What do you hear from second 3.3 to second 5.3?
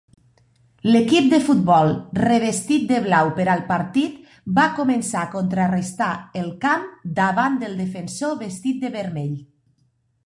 per al partit va començar a